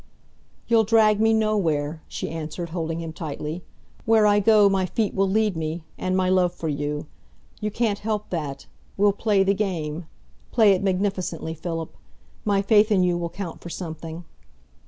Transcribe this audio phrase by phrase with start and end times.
[0.67, 3.63] "You'll drag me nowhere," she answered, holding him tightly.
[4.03, 7.05] "Where I go my feet will lead me, and my love for you.
[7.59, 8.65] You can't help that.
[8.97, 10.07] We'll play the game
[10.51, 11.95] play it magnificently, Philip.
[12.45, 14.25] My faith in you will count for something."